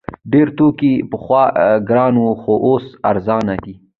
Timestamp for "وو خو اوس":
2.17-2.85